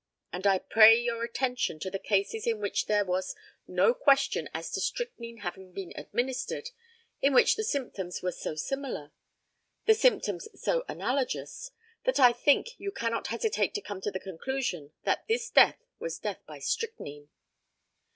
And 0.33 0.47
I 0.47 0.57
pray 0.57 0.99
your 0.99 1.23
attention 1.23 1.77
to 1.81 1.91
the 1.91 1.99
cases 1.99 2.47
in 2.47 2.57
which 2.59 2.87
there 2.87 3.05
was 3.05 3.35
no 3.67 3.93
question 3.93 4.49
as 4.51 4.71
to 4.71 4.81
strychnine 4.81 5.41
having 5.41 5.73
been 5.73 5.93
administered 5.95 6.71
in 7.21 7.35
which 7.35 7.55
the 7.55 7.63
symptoms 7.63 8.23
were 8.23 8.31
so 8.31 8.55
similar 8.55 9.11
the 9.85 9.93
symptoms 9.93 10.47
so 10.59 10.83
analogous 10.89 11.69
that 12.05 12.19
I 12.19 12.33
think 12.33 12.79
you 12.79 12.89
cannot 12.91 13.27
hesitate 13.27 13.75
to 13.75 13.81
come 13.81 14.01
to 14.01 14.09
the 14.09 14.19
conclusion 14.19 14.91
that 15.03 15.27
this 15.27 15.51
death 15.51 15.77
was 15.99 16.17
death 16.17 16.41
by 16.47 16.57
strychnine. 16.57 17.29